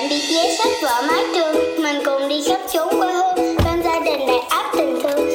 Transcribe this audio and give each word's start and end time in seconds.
bạn 0.00 0.08
bị 0.08 0.18
giấy 0.18 0.56
sách 0.58 0.72
vở 0.82 1.02
mái 1.08 1.24
trường. 1.34 1.82
Mình 1.82 1.96
cùng 2.04 2.28
đi 2.28 2.42
khắp 2.48 2.60
chốn 2.72 2.88
quê 3.00 3.12
hương, 3.12 3.56
bên 3.64 3.82
gia 3.84 4.00
đình 4.00 4.26
đầy 4.26 4.38
áp 4.38 4.72
tình 4.76 5.00
thương. 5.02 5.28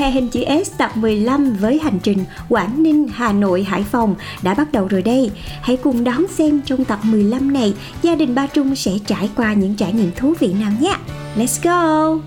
Hè 0.00 0.10
hình 0.10 0.28
chữ 0.28 0.44
S 0.64 0.72
tập 0.78 0.90
15 0.94 1.56
với 1.60 1.78
hành 1.78 1.98
trình 2.02 2.24
Quảng 2.48 2.82
Ninh, 2.82 3.08
Hà 3.14 3.32
Nội, 3.32 3.62
Hải 3.62 3.82
Phòng 3.82 4.14
đã 4.42 4.54
bắt 4.54 4.72
đầu 4.72 4.88
rồi 4.88 5.02
đây. 5.02 5.30
Hãy 5.62 5.76
cùng 5.76 6.04
đón 6.04 6.26
xem 6.28 6.60
trong 6.66 6.84
tập 6.84 6.98
15 7.02 7.52
này 7.52 7.74
gia 8.02 8.14
đình 8.14 8.34
Ba 8.34 8.46
Trung 8.46 8.76
sẽ 8.76 8.92
trải 9.06 9.30
qua 9.36 9.52
những 9.52 9.74
trải 9.74 9.92
nghiệm 9.92 10.10
thú 10.16 10.34
vị 10.40 10.52
nào 10.52 10.70
nhé. 10.80 10.94
Let's 11.36 11.60
go! 11.62 12.20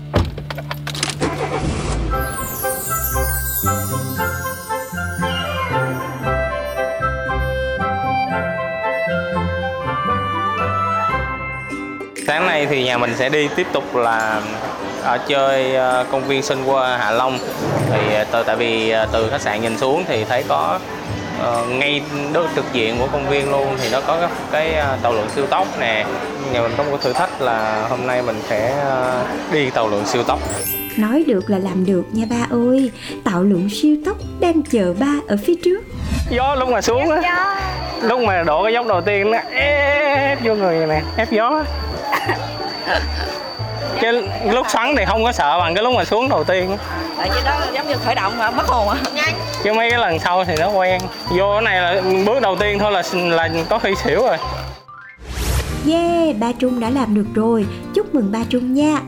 Sáng 12.26 12.46
nay 12.46 12.66
thì 12.70 12.84
nhà 12.84 12.98
mình 12.98 13.10
sẽ 13.16 13.28
đi 13.28 13.48
tiếp 13.56 13.66
tục 13.72 13.96
là 13.96 14.42
ở 15.04 15.18
chơi 15.28 15.74
ờ, 15.74 16.06
công 16.10 16.24
viên 16.24 16.42
Sun 16.42 16.64
World 16.66 16.98
Hạ 16.98 17.10
Long. 17.10 17.38
Thì 17.90 18.14
ờ, 18.14 18.24
từ 18.30 18.42
tại 18.42 18.56
vì 18.56 18.90
ờ, 18.90 19.06
từ 19.12 19.30
khách 19.30 19.40
sạn 19.40 19.62
nhìn 19.62 19.78
xuống 19.78 20.04
thì 20.06 20.24
thấy 20.24 20.44
có 20.48 20.78
ngay 21.68 22.02
đối 22.32 22.46
trực 22.56 22.64
diện 22.72 22.98
của 22.98 23.06
công 23.12 23.28
viên 23.28 23.50
luôn 23.50 23.66
thì 23.82 23.88
nó 23.92 24.00
có 24.00 24.18
cái, 24.20 24.30
cái 24.52 24.98
tàu 25.02 25.12
lượn 25.12 25.28
siêu 25.34 25.46
tốc 25.46 25.66
nè. 25.80 26.06
Nhà 26.52 26.62
mình 26.62 26.72
có 26.76 26.84
một 26.84 27.02
thử 27.02 27.12
thách 27.12 27.40
là 27.40 27.86
hôm 27.90 28.06
nay 28.06 28.22
mình 28.22 28.36
sẽ 28.48 28.84
đi 29.52 29.70
tàu 29.70 29.88
lượn 29.88 30.06
siêu 30.06 30.22
tốc. 30.22 30.38
Nói 30.96 31.24
được 31.26 31.50
là 31.50 31.58
làm 31.58 31.86
được 31.86 32.04
nha 32.12 32.24
ba 32.30 32.46
ơi. 32.50 32.90
Tạo 33.24 33.42
lượng 33.42 33.68
siêu 33.70 33.96
tốc 34.06 34.16
đang 34.40 34.62
chờ 34.62 34.94
ba 35.00 35.14
ở 35.28 35.36
phía 35.44 35.54
trước. 35.64 35.80
Gió 36.30 36.54
lúc 36.54 36.68
mà 36.68 36.80
xuống 36.80 37.10
á, 37.10 37.56
lúc 38.02 38.20
mà 38.20 38.42
đổ 38.42 38.64
cái 38.64 38.72
dốc 38.72 38.86
đầu 38.86 39.00
tiên 39.00 39.30
nó 39.30 39.38
ép 39.50 40.38
vô 40.44 40.54
người 40.54 40.86
nè, 40.86 41.02
ép 41.16 41.30
gió. 41.30 41.64
Cái 44.00 44.12
lúc 44.50 44.66
xoắn 44.70 44.94
thì 44.96 45.04
không 45.04 45.24
có 45.24 45.32
sợ 45.32 45.58
bằng 45.58 45.74
cái 45.74 45.84
lúc 45.84 45.94
mà 45.94 46.04
xuống 46.04 46.28
đầu 46.28 46.44
tiên. 46.44 46.76
Tại 47.18 47.30
vì 47.34 47.40
đó 47.44 47.60
giống 47.72 47.88
như 47.88 47.94
khởi 48.04 48.14
động 48.14 48.38
mà 48.38 48.50
mất 48.50 48.66
hồn 48.66 48.88
à 48.88 48.96
chứ 49.64 49.72
mấy 49.72 49.90
cái 49.90 49.98
lần 49.98 50.18
sau 50.18 50.44
thì 50.44 50.54
nó 50.58 50.68
quen. 50.68 51.00
Vô 51.28 51.52
cái 51.52 51.62
này 51.62 51.80
là 51.80 52.02
bước 52.26 52.40
đầu 52.42 52.56
tiên 52.56 52.78
thôi 52.78 52.92
là 52.92 53.02
là 53.12 53.48
có 53.68 53.78
khi 53.78 53.94
xỉu 54.04 54.22
rồi. 54.22 54.36
Yeah, 55.90 56.36
ba 56.36 56.52
Trung 56.58 56.80
đã 56.80 56.90
làm 56.90 57.14
được 57.14 57.26
rồi. 57.34 57.66
Chúc 57.94 58.14
mừng 58.14 58.32
ba 58.32 58.38
Trung 58.50 58.74
nha. 58.74 58.98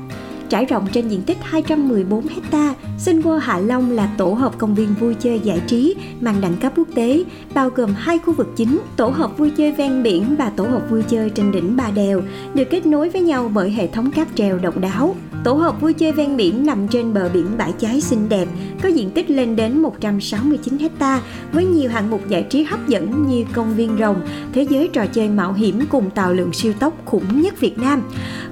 Trải 0.48 0.64
rộng 0.64 0.86
trên 0.92 1.08
diện 1.08 1.22
tích 1.22 1.38
214 1.42 2.26
hecta, 2.26 2.74
Sinh 2.98 3.22
Hạ 3.40 3.58
Long 3.58 3.90
là 3.90 4.14
tổ 4.18 4.32
hợp 4.32 4.58
công 4.58 4.74
viên 4.74 4.94
vui 5.00 5.14
chơi 5.14 5.40
giải 5.40 5.60
trí 5.66 5.94
mang 6.20 6.40
đẳng 6.40 6.56
cấp 6.56 6.72
quốc 6.76 6.88
tế, 6.94 7.24
bao 7.54 7.70
gồm 7.70 7.90
hai 7.96 8.18
khu 8.18 8.32
vực 8.32 8.48
chính, 8.56 8.78
tổ 8.96 9.08
hợp 9.08 9.38
vui 9.38 9.50
chơi 9.50 9.72
ven 9.72 10.02
biển 10.02 10.36
và 10.38 10.50
tổ 10.50 10.64
hợp 10.64 10.90
vui 10.90 11.02
chơi 11.02 11.30
trên 11.30 11.52
đỉnh 11.52 11.76
Bà 11.76 11.90
Đèo, 11.90 12.22
được 12.54 12.64
kết 12.70 12.86
nối 12.86 13.08
với 13.08 13.20
nhau 13.20 13.50
bởi 13.54 13.70
hệ 13.70 13.86
thống 13.86 14.10
cáp 14.10 14.28
treo 14.34 14.58
độc 14.58 14.78
đáo. 14.78 15.16
Tổ 15.46 15.54
hợp 15.54 15.80
vui 15.80 15.92
chơi 15.92 16.12
ven 16.12 16.36
biển 16.36 16.66
nằm 16.66 16.88
trên 16.88 17.14
bờ 17.14 17.28
biển 17.28 17.46
bãi 17.58 17.72
cháy 17.78 18.00
xinh 18.00 18.28
đẹp, 18.28 18.48
có 18.82 18.88
diện 18.88 19.10
tích 19.10 19.30
lên 19.30 19.56
đến 19.56 19.78
169 19.78 20.78
hecta 20.78 21.20
với 21.52 21.64
nhiều 21.64 21.90
hạng 21.90 22.10
mục 22.10 22.28
giải 22.28 22.46
trí 22.50 22.62
hấp 22.62 22.88
dẫn 22.88 23.26
như 23.28 23.44
công 23.52 23.74
viên 23.74 23.96
rồng, 23.98 24.16
thế 24.52 24.62
giới 24.62 24.88
trò 24.92 25.06
chơi 25.06 25.28
mạo 25.28 25.52
hiểm 25.52 25.80
cùng 25.90 26.10
tàu 26.10 26.32
lượn 26.32 26.52
siêu 26.52 26.72
tốc 26.80 26.94
khủng 27.04 27.42
nhất 27.42 27.60
Việt 27.60 27.78
Nam. 27.78 28.02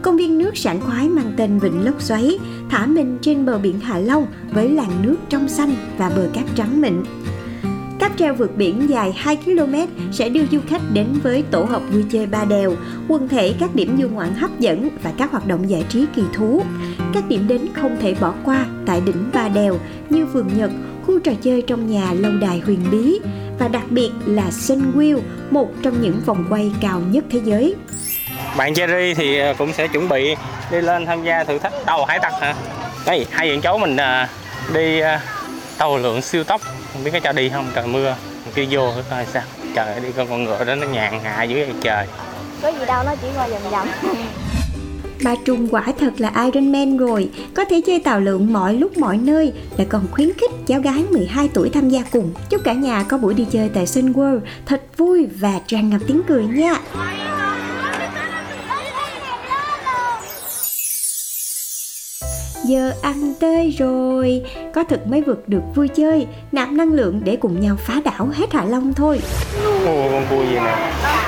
Công 0.03 0.16
viên 0.16 0.38
nước 0.38 0.56
sảng 0.56 0.81
khoái 0.81 1.09
mang 1.09 1.33
tên 1.37 1.59
Vịnh 1.59 1.84
Lốc 1.84 2.03
Xoáy, 2.03 2.38
thả 2.71 2.87
mình 2.87 3.19
trên 3.22 3.47
bờ 3.47 3.59
biển 3.59 3.81
Hạ 3.81 3.99
Long 3.99 4.27
với 4.53 4.69
làn 4.69 4.91
nước 5.03 5.16
trong 5.28 5.49
xanh 5.49 5.75
và 5.99 6.12
bờ 6.16 6.28
cát 6.34 6.44
trắng 6.54 6.81
mịn. 6.81 6.94
Cáp 7.99 8.12
treo 8.16 8.34
vượt 8.34 8.56
biển 8.56 8.91
dài 8.91 9.12
2 9.16 9.37
km 9.37 9.75
sẽ 10.12 10.28
đưa 10.28 10.47
du 10.53 10.60
khách 10.69 10.81
đến 10.93 11.06
với 11.22 11.44
tổ 11.50 11.65
hợp 11.65 11.82
vui 11.93 12.05
chơi 12.12 12.27
Ba 12.27 12.44
Đèo, 12.44 12.72
quần 13.09 13.28
thể 13.28 13.55
các 13.60 13.75
điểm 13.75 13.99
du 14.03 14.09
ngoạn 14.09 14.34
hấp 14.34 14.60
dẫn 14.60 14.88
và 15.03 15.12
các 15.19 15.31
hoạt 15.31 15.47
động 15.47 15.71
giải 15.71 15.84
trí 15.88 16.06
kỳ 16.16 16.22
thú. 16.34 16.62
Các 17.15 17.25
điểm 17.28 17.49
đến 17.49 17.60
không 17.75 17.97
thể 18.00 18.15
bỏ 18.21 18.34
qua 18.44 18.66
tại 18.87 19.00
đỉnh 19.00 19.31
Ba 19.33 19.49
Đèo 19.49 19.78
như 20.10 20.27
vườn 20.27 20.49
Nhật, 20.59 20.71
khu 21.06 21.19
trò 21.19 21.33
chơi 21.43 21.62
trong 21.62 21.91
nhà 21.91 22.12
lâu 22.12 22.33
đài 22.41 22.59
huyền 22.59 22.81
bí 22.91 23.21
và 23.59 23.69
đặc 23.69 23.84
biệt 23.91 24.10
là 24.27 24.50
Sun 24.50 24.93
Wheel, 24.94 25.21
một 25.50 25.69
trong 25.83 26.03
những 26.03 26.21
vòng 26.27 26.47
quay 26.50 26.72
cao 26.81 27.00
nhất 27.10 27.25
thế 27.31 27.41
giới. 27.44 27.75
bạn 28.56 28.72
Jerry 28.72 29.15
thì 29.15 29.38
ờ, 29.38 29.54
cũng 29.59 29.72
sẽ 29.72 29.88
chuẩn 29.88 30.09
bị 30.09 30.34
đi 30.71 30.81
lên 30.81 31.06
tham 31.06 31.25
gia 31.25 31.44
thử 31.44 31.59
thách 31.59 31.72
tàu 31.87 32.04
hải 32.04 32.19
tặc 32.19 32.33
hả 32.41 32.54
đây 33.06 33.27
hai 33.31 33.50
bạn 33.50 33.60
cháu 33.60 33.78
mình 33.78 33.97
ờ, 33.97 34.27
đi 34.75 35.00
ờ, 35.00 35.19
tàu 35.78 35.99
lượn 35.99 36.22
siêu 36.22 36.44
tốc 36.44 36.60
không 36.94 37.05
biết 37.05 37.10
có 37.12 37.21
cho 37.21 37.32
đi 37.32 37.49
không? 37.49 37.71
Trời 37.75 37.87
mưa. 37.87 38.16
Kia 38.55 38.66
vô 38.71 38.93
thử 38.93 39.03
coi 39.10 39.27
sao? 39.27 39.43
Trời 39.75 40.00
đi 40.00 40.09
con 40.16 40.28
con 40.28 40.44
ngựa 40.44 40.65
đó 40.65 40.75
nó 40.75 40.87
nhàn 40.87 41.21
hạ 41.25 41.43
dưới 41.43 41.65
vậy 41.65 41.75
trời. 41.82 42.06
Có 42.62 42.69
gì 42.69 42.87
đâu 42.87 43.05
nó 43.06 43.15
chỉ 43.22 43.28
qua 43.37 43.49
vòng 43.49 43.71
vòng. 43.71 43.88
Ba 45.25 45.34
Trung 45.44 45.69
quả 45.69 45.93
thật 45.99 46.12
là 46.19 46.33
Iron 46.44 46.72
Man 46.72 46.97
rồi, 46.97 47.31
có 47.54 47.65
thể 47.65 47.81
chơi 47.87 48.00
tàu 48.00 48.21
lượn 48.21 48.53
mọi 48.53 48.75
lúc 48.75 48.99
mọi 48.99 49.16
nơi, 49.16 49.53
lại 49.77 49.87
còn 49.91 50.06
khuyến 50.10 50.33
khích 50.33 50.50
cháu 50.66 50.81
gái 50.81 51.04
12 51.10 51.49
tuổi 51.54 51.71
tham 51.71 51.88
gia 51.88 52.00
cùng. 52.12 52.33
Chúc 52.50 52.60
cả 52.65 52.72
nhà 52.72 53.04
có 53.09 53.19
buổi 53.19 53.34
đi 53.34 53.47
chơi 53.50 53.71
tại 53.75 53.87
Sun 53.87 54.12
World. 54.12 54.41
Thật 54.66 54.83
vui 54.97 55.27
và 55.41 55.60
tràn 55.66 55.91
ngập 55.91 56.00
tiếng 56.06 56.22
cười 56.28 56.44
nha. 56.44 56.75
Giờ 62.65 62.93
ăn 63.03 63.35
tơi 63.41 63.71
rồi, 63.79 64.43
có 64.75 64.85
thực 64.85 65.07
mới 65.07 65.21
vượt 65.21 65.49
được 65.49 65.61
vui 65.75 65.89
chơi, 65.89 66.27
nạp 66.53 66.69
năng 66.69 66.93
lượng 66.93 67.21
để 67.25 67.37
cùng 67.41 67.61
nhau 67.61 67.77
phá 67.79 67.95
đảo 68.05 68.29
hết 68.35 68.53
Hạ 68.53 68.65
Long 68.65 68.95
thôi. 68.95 69.21
Ồ, 69.87 70.09
con 70.13 70.27
cua 70.31 70.43
gì 70.43 70.55
nè? 70.55 70.75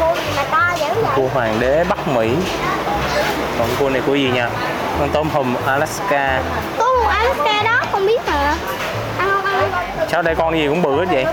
Cô 0.00 0.14
gì 0.14 0.30
mà 0.36 0.44
to 0.50 0.76
dữ 0.80 1.02
vậy 1.02 1.10
cua 1.16 1.28
hoàng 1.34 1.56
đế 1.60 1.84
Bắc 1.88 2.08
Mỹ. 2.08 2.30
Còn 3.58 3.68
cua 3.78 3.90
này 3.90 4.02
cua 4.06 4.14
gì 4.14 4.30
nha 4.34 4.50
con 4.98 5.08
tôm 5.12 5.28
hùm 5.28 5.54
Alaska. 5.66 6.42
Một 6.78 7.08
Alaska 7.08 7.62
đó 7.62 7.80
không 7.92 8.06
biết 8.06 8.26
ăn 8.26 8.58
sao 10.08 10.22
đây 10.22 10.34
con 10.34 10.58
gì 10.58 10.68
cũng 10.68 10.82
bự 10.82 10.98
hết 10.98 11.06
vậy? 11.10 11.24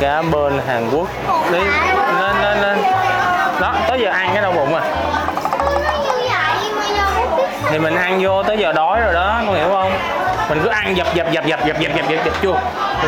Cá 0.00 0.22
bên 0.22 0.60
Hàn 0.66 0.90
Quốc. 0.90 1.08
Đi 1.52 1.58
lên 2.18 2.36
lên 2.42 2.60
lên. 2.60 2.78
Đó 3.60 3.74
tới 3.88 4.00
giờ 4.00 4.10
ăn 4.10 4.30
cái 4.32 4.42
đau 4.42 4.52
bụng 4.52 4.74
à 4.74 5.05
thì 7.76 7.82
mình 7.82 7.94
ăn 7.94 8.18
vô 8.22 8.42
tới 8.42 8.58
giờ 8.58 8.72
đói 8.72 9.00
rồi 9.00 9.14
đó 9.14 9.42
con 9.46 9.54
hiểu 9.54 9.68
không? 9.68 9.92
Mình 10.48 10.58
cứ 10.62 10.68
ăn 10.68 10.96
dập 10.96 11.06
dập 11.14 11.32
dập 11.32 11.46
dập 11.46 11.66
dập 11.66 11.80
dập 11.80 11.92
dập 11.96 12.08
dập 12.10 12.24
dập 12.24 12.34
chua 12.42 12.54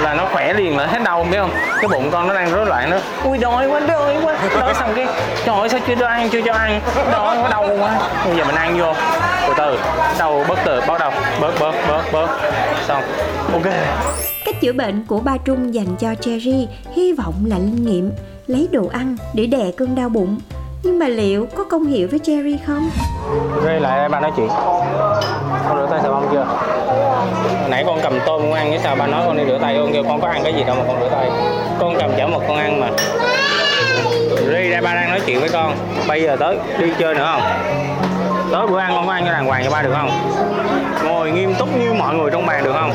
là 0.02 0.14
nó 0.14 0.26
khỏe 0.32 0.52
liền 0.52 0.76
là 0.76 0.86
hết 0.86 1.02
đau 1.04 1.26
biết 1.30 1.38
không? 1.38 1.50
Cái 1.80 1.88
bụng 1.88 2.10
con 2.10 2.28
nó 2.28 2.34
đang 2.34 2.52
rối 2.52 2.66
loạn 2.66 2.90
nữa 2.90 3.00
ui 3.24 3.38
đói 3.38 3.68
quá 3.68 3.80
đói 3.80 4.16
quá. 4.22 4.34
Đói 4.60 4.74
xong 4.74 4.92
cái 4.96 5.06
trời 5.44 5.60
ơi 5.60 5.68
sao 5.68 5.80
chưa 5.86 5.94
cho 5.94 6.06
ăn 6.06 6.28
chưa 6.30 6.40
cho 6.42 6.52
ăn. 6.52 6.80
Đói 7.12 7.38
quá 7.42 7.48
đau 7.50 7.68
quá. 7.80 7.98
Bây 8.24 8.36
giờ 8.36 8.44
mình 8.44 8.54
ăn 8.54 8.78
vô. 8.80 8.92
Từ 9.46 9.54
từ. 9.56 9.78
Đầu 10.18 10.44
bớt 10.48 10.58
từ 10.64 10.80
bắt 10.80 11.00
đầu 11.00 11.10
bớt 11.40 11.52
bớt 11.60 11.74
bớt 11.88 12.02
bớt. 12.12 12.28
Xong. 12.88 13.02
Ok. 13.52 13.72
Cách 14.44 14.60
chữa 14.60 14.72
bệnh 14.72 15.04
của 15.06 15.20
ba 15.20 15.36
Trung 15.44 15.74
dành 15.74 15.96
cho 16.00 16.14
Cherry 16.14 16.68
hy 16.96 17.12
vọng 17.12 17.34
là 17.46 17.56
linh 17.58 17.84
nghiệm, 17.86 18.12
lấy 18.46 18.68
đồ 18.72 18.88
ăn 18.92 19.16
để 19.34 19.46
đè 19.46 19.70
cơn 19.76 19.94
đau 19.94 20.08
bụng. 20.08 20.38
Nhưng 20.82 20.98
mà 20.98 21.08
liệu 21.08 21.46
có 21.56 21.64
công 21.64 21.86
hiệu 21.86 22.08
với 22.10 22.18
Cherry 22.18 22.58
không? 22.66 22.90
Rê 23.64 23.80
lại 23.80 24.08
ba 24.08 24.20
nói 24.20 24.32
chuyện 24.36 24.48
Con 25.68 25.76
rửa 25.76 25.86
tay 25.90 26.00
xà 26.02 26.08
bông 26.10 26.28
chưa? 26.32 26.46
Hồi 27.60 27.70
nãy 27.70 27.84
con 27.86 28.00
cầm 28.02 28.18
tôm 28.26 28.42
con 28.42 28.52
ăn 28.52 28.70
với 28.70 28.78
sao 28.78 28.96
ba 28.96 29.06
nói 29.06 29.22
con 29.26 29.36
đi 29.36 29.44
rửa 29.46 29.58
tay 29.62 29.76
con 29.78 29.92
kêu 29.92 30.04
con 30.04 30.20
có 30.20 30.28
ăn 30.28 30.40
cái 30.44 30.54
gì 30.54 30.64
đâu 30.64 30.76
mà 30.76 30.84
con 30.86 31.00
rửa 31.00 31.08
tay 31.10 31.30
Con 31.80 31.96
cầm 31.98 32.10
chảo 32.16 32.28
mực 32.28 32.42
con 32.48 32.56
ăn 32.56 32.80
mà 32.80 32.90
Ri 34.52 34.70
ra 34.70 34.80
ba 34.80 34.94
đang 34.94 35.10
nói 35.10 35.20
chuyện 35.26 35.40
với 35.40 35.48
con 35.48 35.74
Bây 36.08 36.22
giờ 36.22 36.36
tới 36.40 36.58
đi 36.78 36.92
chơi 36.98 37.14
nữa 37.14 37.28
không? 37.32 37.42
Tới 38.52 38.66
bữa 38.66 38.78
ăn 38.78 38.92
con 38.94 39.06
có 39.06 39.12
ăn 39.12 39.24
cho 39.26 39.32
đàng 39.32 39.46
hoàng 39.46 39.64
cho 39.64 39.70
ba 39.70 39.82
được 39.82 39.92
không? 39.92 40.10
Ngồi 41.04 41.30
nghiêm 41.30 41.54
túc 41.54 41.76
như 41.76 41.92
mọi 41.92 42.14
người 42.14 42.30
trong 42.30 42.46
bàn 42.46 42.64
được 42.64 42.72
không? 42.72 42.92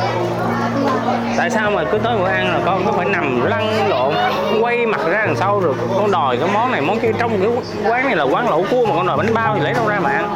Tại 1.37 1.49
sao 1.49 1.71
mà 1.71 1.83
cứ 1.91 1.97
tới 1.97 2.17
bữa 2.17 2.27
ăn 2.27 2.53
là 2.53 2.59
con 2.65 2.85
cứ 2.85 2.91
phải 2.91 3.05
nằm 3.05 3.45
lăn 3.45 3.89
lộn, 3.89 4.13
quay 4.61 4.85
mặt 4.85 5.01
ra 5.05 5.25
đằng 5.25 5.35
sau 5.35 5.59
rồi 5.59 5.73
con 5.97 6.11
đòi 6.11 6.37
cái 6.37 6.49
món 6.53 6.71
này, 6.71 6.81
món 6.81 6.99
kia. 6.99 7.11
Trong 7.19 7.39
cái 7.41 7.49
quán 7.91 8.05
này 8.05 8.15
là 8.15 8.23
quán 8.23 8.49
lẩu 8.49 8.65
cua 8.71 8.85
mà 8.85 8.91
con 8.95 9.07
đòi 9.07 9.17
bánh 9.17 9.33
bao 9.33 9.55
thì 9.55 9.61
lấy 9.61 9.73
đâu 9.73 9.87
ra 9.87 9.99
mà 9.99 10.09
ăn. 10.09 10.29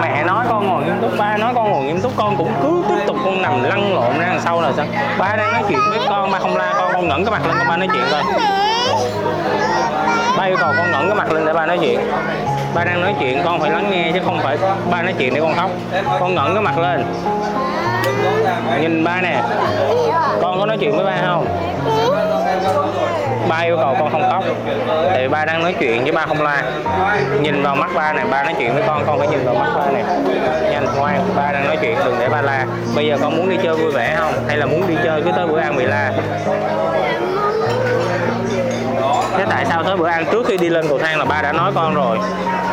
Mẹ 0.00 0.24
nói 0.24 0.46
con 0.48 0.66
ngồi 0.66 0.84
nghiêm 0.84 0.98
túc, 1.02 1.10
ba 1.18 1.36
nói 1.36 1.52
con 1.54 1.70
ngồi 1.70 1.84
nghiêm 1.84 2.00
túc, 2.00 2.12
con 2.16 2.36
cũng 2.36 2.52
cứ 2.62 2.82
tiếp 2.88 3.04
tục 3.06 3.16
con 3.24 3.42
nằm 3.42 3.64
lăn 3.64 3.94
lộn 3.94 4.18
ra 4.18 4.26
đằng 4.26 4.40
sau 4.40 4.60
là 4.60 4.72
sao? 4.76 4.86
Ba 5.18 5.36
đang 5.36 5.52
nói 5.52 5.62
chuyện 5.68 5.80
với 5.90 5.98
con, 6.08 6.30
ba 6.30 6.38
không 6.38 6.56
la 6.56 6.74
con 6.78 6.92
con 6.94 7.08
ngẩng 7.08 7.24
cái 7.24 7.32
mặt 7.32 7.46
lên, 7.46 7.54
con 7.58 7.68
ba 7.68 7.76
nói 7.76 7.88
chuyện 7.92 8.04
thôi 8.10 8.22
ba 10.38 10.44
yêu 10.44 10.56
cầu 10.60 10.72
con 10.76 10.90
ngẩng 10.90 11.06
cái 11.08 11.16
mặt 11.16 11.32
lên 11.32 11.46
để 11.46 11.52
ba 11.52 11.66
nói 11.66 11.78
chuyện. 11.80 12.00
Ba 12.74 12.84
đang 12.84 13.00
nói 13.00 13.14
chuyện, 13.20 13.42
con 13.44 13.60
phải 13.60 13.70
lắng 13.70 13.90
nghe 13.90 14.10
chứ 14.14 14.20
không 14.24 14.40
phải 14.42 14.58
ba 14.90 15.02
nói 15.02 15.14
chuyện 15.18 15.34
để 15.34 15.40
con 15.40 15.54
khóc. 15.54 15.70
Con 16.20 16.34
ngẩng 16.34 16.54
cái 16.54 16.62
mặt 16.62 16.78
lên 16.78 17.04
nhìn 18.80 19.04
ba 19.04 19.20
nè. 19.20 19.42
Con 20.42 20.60
có 20.60 20.66
nói 20.66 20.76
chuyện 20.80 20.96
với 20.96 21.04
ba 21.04 21.16
không? 21.26 21.46
Ba 23.48 23.58
yêu 23.58 23.76
cầu 23.76 23.96
con 23.98 24.12
không 24.12 24.30
khóc. 24.30 24.44
Thì 25.14 25.28
ba 25.28 25.44
đang 25.44 25.62
nói 25.62 25.74
chuyện 25.80 26.02
với 26.02 26.12
ba 26.12 26.26
không 26.26 26.42
la 26.42 26.62
nhìn 27.40 27.62
vào 27.62 27.74
mắt 27.74 27.90
ba 27.94 28.12
này 28.12 28.24
ba 28.30 28.42
nói 28.42 28.54
chuyện 28.58 28.74
với 28.74 28.82
con 28.86 29.04
con 29.06 29.18
phải 29.18 29.28
nhìn 29.28 29.44
vào 29.44 29.54
mắt 29.54 29.68
ba 29.76 29.90
này 29.90 30.04
nhanh, 30.70 30.86
ngoan, 30.96 31.20
ba 31.36 31.52
đang 31.52 31.66
nói 31.66 31.78
chuyện, 31.80 31.98
đừng 32.04 32.16
để 32.20 32.28
ba 32.28 32.42
la. 32.42 32.66
Bây 32.96 33.06
giờ 33.06 33.16
con 33.22 33.36
muốn 33.36 33.50
đi 33.50 33.56
chơi 33.62 33.74
vui 33.74 33.92
vẻ 33.92 34.16
không? 34.18 34.32
Hay 34.48 34.56
là 34.56 34.66
muốn 34.66 34.88
đi 34.88 34.94
chơi 35.04 35.22
cứ 35.22 35.32
tới 35.36 35.46
bữa 35.46 35.58
ăn 35.58 35.76
bị 35.76 35.84
la? 35.84 36.12
Thế 39.36 39.44
tại 39.50 39.64
sao 39.64 39.82
tới 39.82 39.96
bữa 39.96 40.08
ăn 40.08 40.24
trước 40.32 40.46
khi 40.46 40.56
đi 40.56 40.68
lên 40.68 40.88
cầu 40.88 40.98
thang 40.98 41.18
là 41.18 41.24
ba 41.24 41.42
đã 41.42 41.52
nói 41.52 41.72
con 41.74 41.94
rồi? 41.94 42.18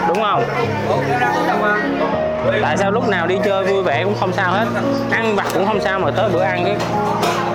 Đúng 0.07 0.21
không? 0.21 0.43
Tại 2.61 2.77
sao 2.77 2.91
lúc 2.91 3.09
nào 3.09 3.27
đi 3.27 3.37
chơi 3.43 3.63
vui 3.63 3.83
vẻ 3.83 4.03
cũng 4.03 4.15
không 4.19 4.33
sao 4.33 4.51
hết. 4.51 4.65
Ăn 5.11 5.35
vặt 5.35 5.45
cũng 5.53 5.67
không 5.67 5.81
sao 5.81 5.99
mà 5.99 6.11
tới 6.11 6.29
bữa 6.29 6.43
ăn 6.43 6.65
cái 6.65 6.75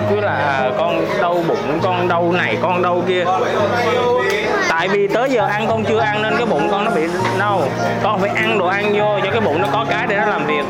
cứ 0.09 0.19
là 0.19 0.69
con 0.77 1.05
đau 1.21 1.43
bụng 1.47 1.79
con 1.83 2.07
đau 2.07 2.31
này 2.31 2.57
con 2.61 2.81
đau 2.81 3.03
kia. 3.07 3.25
Tại 4.69 4.87
vì 4.87 5.07
tới 5.07 5.29
giờ 5.29 5.45
ăn 5.45 5.67
con 5.67 5.85
chưa 5.85 5.99
ăn 5.99 6.21
nên 6.21 6.37
cái 6.37 6.45
bụng 6.45 6.67
con 6.71 6.85
nó 6.85 6.91
bị 6.91 7.07
đau. 7.39 7.61
Con 8.03 8.21
phải 8.21 8.29
ăn 8.35 8.59
đồ 8.59 8.67
ăn 8.67 8.93
vô 8.93 9.19
cho 9.23 9.31
cái 9.31 9.41
bụng 9.41 9.61
nó 9.61 9.67
có 9.71 9.85
cái 9.89 10.07
để 10.07 10.15
nó 10.15 10.25
làm 10.25 10.45
việc. 10.45 10.63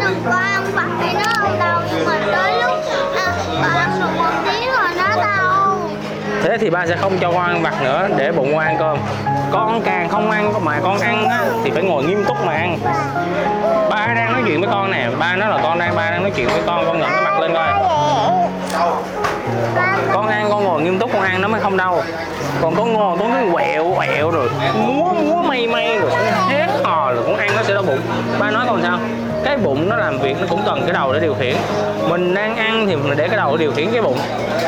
Đừng 0.00 0.22
có 0.24 0.38
ăn 0.38 0.64
vặt 0.74 0.86
thì 1.02 1.12
nó 1.14 1.32
không 1.38 1.58
đau 1.58 1.82
nhưng 1.94 2.06
mà 2.06 2.18
tới 2.32 2.62
lúc 2.62 2.78
à, 3.16 3.68
ăn 3.74 4.00
được 4.00 4.06
một 4.16 4.30
tí 4.44 4.66
rồi 4.66 4.90
nó 4.96 5.16
đau 5.16 5.43
thế 6.44 6.58
thì 6.58 6.70
ba 6.70 6.86
sẽ 6.86 6.96
không 6.96 7.18
cho 7.20 7.30
con 7.30 7.44
ăn 7.44 7.62
vặt 7.62 7.82
nữa 7.82 8.08
để 8.16 8.32
bụng 8.32 8.52
con 8.52 8.58
ăn 8.58 8.76
cơm. 8.78 8.98
Con 9.52 9.82
càng 9.84 10.08
không 10.08 10.30
ăn 10.30 10.64
mà 10.64 10.80
con 10.82 10.98
ăn 10.98 11.28
á, 11.28 11.44
thì 11.64 11.70
phải 11.70 11.82
ngồi 11.82 12.04
nghiêm 12.04 12.24
túc 12.24 12.36
mà 12.46 12.52
ăn. 12.52 12.78
Ba 13.90 14.06
đang 14.14 14.32
nói 14.32 14.42
chuyện 14.46 14.60
với 14.60 14.68
con 14.72 14.90
nè 14.90 15.08
ba 15.18 15.36
nói 15.36 15.50
là 15.50 15.58
con 15.62 15.78
đang 15.78 15.96
ba 15.96 16.10
đang 16.10 16.22
nói 16.22 16.32
chuyện 16.36 16.48
với 16.48 16.62
con 16.66 16.86
con 16.86 17.00
ngẩng 17.00 17.10
cái 17.10 17.22
mặt 17.22 17.40
lên 17.40 17.54
coi. 17.54 17.68
Con 20.12 20.28
ăn 20.28 20.46
con 20.50 20.64
ngồi 20.64 20.82
nghiêm 20.82 20.98
túc 20.98 21.12
con 21.12 21.22
ăn 21.22 21.40
nó 21.40 21.48
mới 21.48 21.60
không 21.60 21.76
đau. 21.76 22.02
Còn 22.62 22.74
con 22.76 22.92
ngồi 22.92 23.16
con 23.18 23.32
cứ 23.32 23.52
quẹo 23.52 23.94
quẹo 23.96 24.30
rồi 24.30 24.48
múa 24.74 25.12
múa 25.12 25.42
mây 25.42 25.66
mây 25.66 25.98
rồi 25.98 26.10
hét 26.48 26.68
hò 26.84 27.12
rồi 27.12 27.22
con 27.26 27.36
ăn 27.36 27.50
nó 27.56 27.62
sẽ 27.62 27.74
đau 27.74 27.82
bụng. 27.82 28.00
Ba 28.38 28.50
nói 28.50 28.64
còn 28.68 28.82
sao? 28.82 28.98
Cái 29.44 29.56
bụng 29.56 29.88
nó 29.88 29.96
làm 29.96 30.18
việc 30.18 30.36
nó 30.40 30.46
cũng 30.50 30.62
cần 30.66 30.82
cái 30.84 30.92
đầu 30.92 31.12
để 31.12 31.20
điều 31.20 31.34
khiển. 31.34 31.56
Mình 32.08 32.34
đang 32.34 32.56
ăn 32.56 32.86
thì 32.86 32.96
mình 32.96 33.16
để 33.16 33.28
cái 33.28 33.36
đầu 33.36 33.56
để 33.56 33.64
điều 33.64 33.72
khiển 33.72 33.90
cái 33.92 34.02
bụng, 34.02 34.18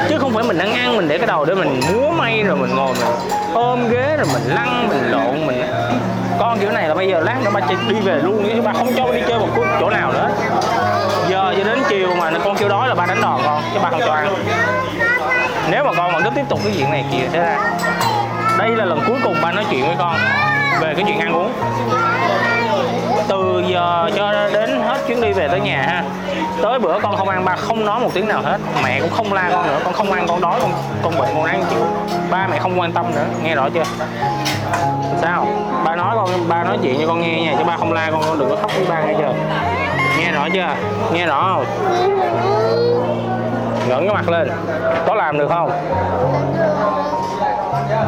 chứ 0.08 0.18
không 0.18 0.34
phải 0.34 0.44
mình 0.44 0.58
đang 0.58 0.74
ăn 0.74 0.96
mình 0.96 1.08
để 1.08 1.18
cái 1.18 1.26
đầu 1.26 1.44
để 1.44 1.54
mình 1.54 1.80
múa 1.92 2.10
may 2.10 2.42
rồi 2.42 2.56
mình 2.56 2.76
ngồi 2.76 2.94
mình 2.94 3.06
ôm 3.54 3.88
ghế 3.90 4.16
rồi 4.16 4.26
mình 4.32 4.54
lăn, 4.54 4.88
mình 4.88 5.10
lộn, 5.10 5.46
mình 5.46 5.62
con 6.38 6.58
kiểu 6.58 6.70
này 6.70 6.88
là 6.88 6.94
bây 6.94 7.08
giờ 7.08 7.20
lát 7.20 7.36
nữa 7.44 7.50
ba 7.54 7.60
chỉ 7.68 7.74
đi 7.88 8.00
về 8.00 8.18
luôn, 8.22 8.48
chứ 8.54 8.62
ba 8.62 8.72
không 8.72 8.88
cho 8.96 9.12
đi 9.12 9.20
chơi 9.28 9.38
một 9.38 9.48
chỗ 9.80 9.90
nào 9.90 10.12
nữa. 10.12 10.30
Giờ 11.28 11.54
cho 11.58 11.64
đến 11.64 11.78
chiều 11.88 12.08
mà 12.18 12.30
con 12.44 12.56
kêu 12.56 12.68
đói 12.68 12.88
là 12.88 12.94
ba 12.94 13.06
đánh 13.06 13.20
đòn 13.22 13.40
con, 13.44 13.62
chứ 13.74 13.80
ba 13.82 13.90
không 13.90 14.00
cho 14.06 14.12
ăn. 14.12 14.34
Nếu 15.70 15.84
mà 15.84 15.92
con 15.96 16.12
vẫn 16.12 16.22
cứ 16.24 16.30
tiếp 16.30 16.44
tục 16.48 16.60
cái 16.64 16.72
chuyện 16.76 16.90
này 16.90 17.04
kìa, 17.12 17.28
thế 17.32 17.38
ra 17.38 17.58
đây 18.58 18.68
là 18.68 18.84
lần 18.84 19.00
cuối 19.06 19.16
cùng 19.24 19.36
ba 19.42 19.52
nói 19.52 19.64
chuyện 19.70 19.86
với 19.86 19.96
con 19.98 20.16
về 20.80 20.94
cái 20.94 21.04
chuyện 21.06 21.18
ăn 21.18 21.32
uống 21.32 21.52
từ 23.28 23.62
giờ 23.66 24.10
cho 24.16 24.32
đến 24.52 24.80
hết 24.80 24.98
chuyến 25.06 25.20
đi 25.20 25.32
về 25.32 25.48
tới 25.48 25.60
nhà 25.60 25.82
ha. 25.86 26.04
Tới 26.62 26.78
bữa 26.78 27.00
con 27.02 27.16
không 27.16 27.28
ăn, 27.28 27.44
ba 27.44 27.56
không 27.56 27.84
nói 27.84 28.00
một 28.00 28.10
tiếng 28.14 28.28
nào 28.28 28.42
hết. 28.42 28.58
Mẹ 28.84 29.00
cũng 29.00 29.10
không 29.10 29.32
la 29.32 29.50
con 29.52 29.66
nữa, 29.66 29.80
con 29.84 29.94
không 29.94 30.12
ăn, 30.12 30.26
con 30.28 30.40
đói, 30.40 30.60
con 30.60 30.72
con 31.02 31.12
bệnh 31.18 31.28
con 31.34 31.44
ăn 31.44 31.64
chịu 31.70 31.86
ba 32.30 32.46
mẹ 32.46 32.58
không 32.58 32.80
quan 32.80 32.92
tâm 32.92 33.06
nữa, 33.14 33.26
nghe 33.42 33.54
rõ 33.54 33.68
chưa? 33.74 33.82
Sao? 35.22 35.46
Ba 35.84 35.96
nói 35.96 36.16
con, 36.16 36.48
ba 36.48 36.64
nói 36.64 36.78
chuyện 36.82 36.96
cho 37.00 37.06
con 37.06 37.20
nghe 37.20 37.42
nha, 37.42 37.54
chứ 37.58 37.64
ba 37.64 37.76
không 37.76 37.92
la 37.92 38.10
con 38.10 38.22
con 38.26 38.38
đừng 38.38 38.50
có 38.50 38.56
khóc 38.56 38.70
với 38.76 38.86
ba 38.88 39.02
nghe 39.02 39.14
chưa? 39.18 39.32
Nghe 40.18 40.32
rõ 40.32 40.48
chưa? 40.52 40.68
Nghe 41.12 41.26
rõ 41.26 41.42
không? 41.42 41.64
Ngẩng 43.88 44.08
cái 44.08 44.14
mặt 44.14 44.28
lên, 44.28 44.50
có 45.06 45.14
làm 45.14 45.38
được 45.38 45.48
không? 45.48 45.70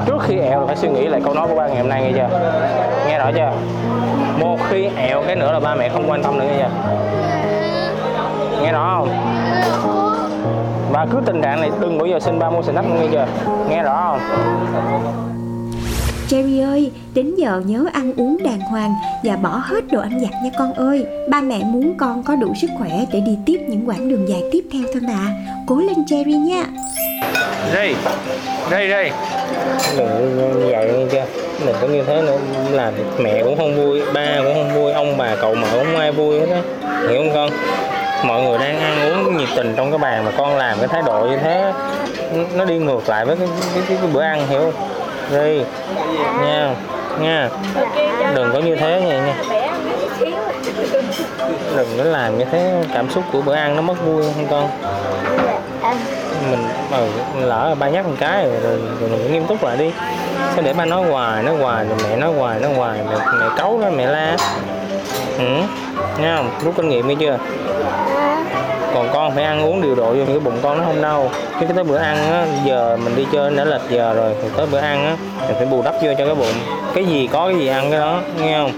Trước 0.07 0.19
khi 0.23 0.39
ẹo 0.39 0.61
là 0.61 0.67
phải 0.67 0.77
suy 0.77 0.89
nghĩ 0.89 1.09
lại 1.09 1.21
câu 1.25 1.35
nói 1.35 1.49
của 1.49 1.55
ba 1.55 1.67
ngày 1.67 1.79
hôm 1.79 1.89
nay 1.89 2.03
nghe 2.03 2.13
chưa 2.13 2.29
nghe 3.07 3.19
rõ 3.19 3.31
chưa 3.35 3.53
một 4.41 4.59
khi 4.71 4.89
ẹo 4.97 5.23
cái 5.27 5.37
nữa 5.37 5.53
là 5.53 5.61
ba 5.61 5.75
mẹ 5.75 5.89
không 5.89 6.11
quan 6.11 6.23
tâm 6.23 6.39
nữa 6.39 6.45
nghe 6.45 6.59
chưa 6.59 6.71
nghe 8.63 8.73
rõ 8.73 8.95
không 8.97 9.09
và 10.93 11.07
cứ 11.13 11.19
tình 11.27 11.43
trạng 11.43 11.61
này 11.61 11.71
đừng 11.81 11.99
bao 11.99 12.07
giờ 12.07 12.21
xin 12.21 12.39
ba 12.39 12.51
mua 12.51 12.63
snack 12.63 12.89
nghe 12.89 13.09
chưa 13.13 13.27
nghe 13.69 13.83
rõ 13.83 14.19
không 14.21 14.21
Cherry 16.29 16.61
ơi, 16.61 16.93
đến 17.15 17.35
giờ 17.35 17.63
nhớ 17.67 17.85
ăn 17.93 18.13
uống 18.17 18.37
đàng 18.45 18.61
hoàng 18.61 18.95
và 19.25 19.37
bỏ 19.37 19.63
hết 19.65 19.85
đồ 19.93 20.01
ăn 20.01 20.21
vặt 20.21 20.31
nha 20.45 20.51
con 20.59 20.73
ơi. 20.73 21.07
Ba 21.31 21.41
mẹ 21.41 21.65
muốn 21.65 21.95
con 21.99 22.23
có 22.23 22.37
đủ 22.37 22.55
sức 22.55 22.71
khỏe 22.79 22.91
để 23.13 23.21
đi 23.21 23.39
tiếp 23.47 23.61
những 23.69 23.89
quãng 23.89 24.09
đường 24.09 24.29
dài 24.29 24.43
tiếp 24.53 24.65
theo 24.73 24.83
thôi 24.93 25.03
mà. 25.07 25.19
Cố 25.67 25.77
lên 25.77 26.07
Cherry 26.07 26.33
nha 26.33 26.65
đây 27.75 27.95
đây 28.71 28.89
đây. 28.89 29.11
Đừng 29.97 30.39
như 30.61 30.67
vậy 30.71 30.93
nghe 30.93 31.07
chưa 31.13 31.25
Đừng 31.67 31.77
có 31.81 31.87
như 31.87 32.03
thế 32.03 32.23
nữa. 32.23 32.39
Là 32.71 32.93
mẹ 33.19 33.43
cũng 33.43 33.57
không 33.57 33.77
vui 33.77 34.03
Ba 34.13 34.27
cũng 34.37 34.55
không 34.55 34.75
vui 34.75 34.93
Ông 34.93 35.17
bà 35.17 35.37
cậu 35.41 35.55
mợ 35.55 35.69
cũng 35.73 35.85
không 35.85 35.97
ai 35.97 36.13
vui 36.13 36.41
hết 36.41 36.47
á. 36.51 36.61
Hiểu 37.09 37.19
không 37.19 37.35
con? 37.35 37.51
Mọi 38.25 38.43
người 38.43 38.59
đang 38.59 38.81
ăn 38.81 39.13
uống 39.13 39.37
nhiệt 39.37 39.49
tình 39.57 39.75
trong 39.77 39.91
cái 39.91 39.99
bàn 39.99 40.25
Mà 40.25 40.31
con 40.37 40.57
làm 40.57 40.79
cái 40.79 40.89
thái 40.89 41.03
độ 41.07 41.27
như 41.31 41.37
thế 41.37 41.73
Nó 42.55 42.65
đi 42.65 42.79
ngược 42.79 43.09
lại 43.09 43.25
với 43.25 43.37
cái, 43.37 43.49
cái, 43.75 43.83
cái, 43.89 43.99
cái 44.03 44.11
bữa 44.13 44.23
ăn 44.23 44.47
hiểu 44.49 44.61
không? 44.61 44.89
Đi 45.33 45.61
Nha 46.43 46.75
Nha. 47.21 47.49
Đừng 48.35 48.51
có 48.53 48.59
như 48.59 48.77
thế 48.77 49.01
nha 49.01 49.19
nha. 49.27 49.35
Đừng 51.77 51.89
có 51.99 52.05
làm 52.05 52.39
như 52.39 52.45
thế 52.53 52.73
Cảm 52.95 53.11
xúc 53.11 53.25
của 53.33 53.41
bữa 53.41 53.55
ăn 53.55 53.77
nó 53.77 53.83
mất 53.83 53.95
vui 54.07 54.23
không 54.23 54.47
con? 54.51 54.71
Mình 56.51 56.69
ừ, 56.91 57.07
lỡ 57.41 57.75
ba 57.79 57.89
nhắc 57.89 58.07
một 58.07 58.15
cái 58.19 58.45
rồi, 58.49 58.61
rồi, 58.63 58.79
rồi 59.01 59.11
mình 59.11 59.33
nghiêm 59.33 59.47
túc 59.47 59.65
lại 59.65 59.77
đi. 59.77 59.93
Sao 60.55 60.63
để 60.63 60.73
ba 60.73 60.85
nói 60.85 61.05
hoài 61.11 61.43
nói 61.43 61.57
hoài 61.57 61.85
rồi 61.85 61.99
mẹ 62.03 62.17
nói 62.17 62.33
hoài 62.33 62.61
nói 62.61 62.75
hoài 62.75 62.99
mẹ, 63.11 63.17
mẹ 63.41 63.47
cấu 63.57 63.81
đó 63.81 63.91
mẹ 63.97 64.07
la. 64.07 64.37
Ừ 65.39 65.45
nghe 66.21 66.37
không? 66.37 66.51
Rút 66.65 66.75
kinh 66.77 66.89
nghiệm 66.89 67.09
đi 67.09 67.15
chưa? 67.15 67.39
Còn 68.95 69.09
con 69.13 69.35
phải 69.35 69.45
ăn 69.45 69.63
uống 69.63 69.83
điều 69.83 69.95
độ 69.95 70.15
vô 70.15 70.25
cái 70.27 70.39
bụng 70.41 70.59
con 70.63 70.79
nó 70.79 70.85
không 70.85 71.03
đau. 71.03 71.31
Chứ 71.61 71.67
cái 71.67 71.75
tới 71.75 71.85
bữa 71.85 71.99
ăn 71.99 72.33
á 72.33 72.47
giờ 72.65 72.99
mình 73.05 73.17
đi 73.17 73.27
chơi 73.33 73.51
đã 73.57 73.65
lệch 73.65 73.91
giờ 73.91 74.15
rồi 74.15 74.35
thì 74.43 74.49
tới 74.57 74.67
bữa 74.67 74.79
ăn 74.79 75.07
á 75.07 75.17
mình 75.47 75.57
phải 75.57 75.67
bù 75.67 75.83
đắp 75.83 75.95
vô 75.95 76.11
cho 76.19 76.25
cái 76.25 76.35
bụng. 76.35 76.55
Cái 76.95 77.05
gì 77.05 77.29
có 77.33 77.47
cái 77.47 77.59
gì 77.59 77.69
ăn 77.69 77.91
cái 77.91 78.01
đó 78.01 78.21
nghe 78.41 78.59
không? 78.59 78.73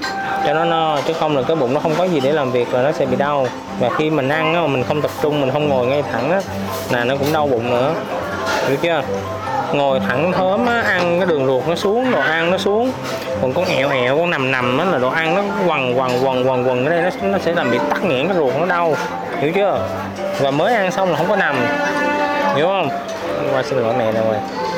Cho 0.47 0.53
nó 0.53 0.65
no 0.65 0.99
chứ 1.07 1.13
không 1.13 1.37
là 1.37 1.43
cái 1.43 1.57
bụng 1.57 1.75
nó 1.75 1.81
không 1.81 1.95
có 1.99 2.05
gì 2.05 2.21
để 2.21 2.33
làm 2.33 2.53
việc 2.53 2.75
là 2.75 2.83
nó 2.83 2.93
sẽ 2.93 3.07
bị 3.07 3.17
đau. 3.17 3.47
Và 3.79 3.89
khi 3.99 4.11
mình 4.11 4.29
ăn 4.29 4.55
á 4.55 4.61
mà 4.61 4.67
mình 4.67 4.85
không 4.89 5.03
tập 5.03 5.11
trung 5.23 5.41
mình 5.41 5.51
không 5.51 5.69
ngồi 5.69 5.87
ngay 5.87 6.03
thẳng 6.13 6.31
á 6.33 6.41
là 6.91 7.05
nó 7.05 7.17
cũng 7.17 7.33
đau 7.33 7.47
bụng 7.47 7.71
nữa. 7.71 7.95
Hiểu 8.67 8.77
chưa? 8.77 9.03
Ngồi 9.73 10.01
thẳng 10.01 10.33
thớm 10.33 10.67
á, 10.67 10.81
ăn 10.81 11.21
cái 11.21 11.27
đường 11.27 11.47
ruột 11.47 11.69
nó 11.69 11.75
xuống 11.75 12.13
đồ 12.13 12.21
ăn 12.21 12.51
nó 12.51 12.59
xuống. 12.59 12.93
Còn 13.43 13.53
con 13.53 13.65
ẹo 13.65 13.91
ẹo 13.91 14.19
con 14.19 14.31
nằm 14.31 14.51
nằm 14.51 14.79
á 14.79 14.85
là 14.85 14.99
đồ 14.99 15.09
ăn 15.09 15.35
nó 15.35 15.43
quằn 15.67 15.99
quằn 15.99 16.27
quằn 16.27 16.49
quằn 16.49 16.69
quằn 16.69 16.85
ở 16.85 16.91
đây 16.91 17.03
nó, 17.03 17.29
nó 17.29 17.39
sẽ 17.39 17.53
làm 17.53 17.71
bị 17.71 17.79
tắc 17.91 18.05
nghẽn 18.05 18.29
cái 18.29 18.37
ruột 18.37 18.53
nó 18.59 18.67
đau. 18.67 18.95
Hiểu 19.39 19.53
chưa? 19.53 19.89
Và 20.41 20.51
mới 20.51 20.75
ăn 20.75 20.91
xong 20.91 21.11
là 21.11 21.17
không 21.17 21.29
có 21.29 21.37
nằm. 21.37 21.57
Hiểu 22.57 22.67
không? 22.67 22.89
Qua 23.53 23.63
xin 23.63 23.79
lỗi 23.79 23.95
mẹ 23.99 24.13
nè 24.13 24.21
rồi 24.21 24.37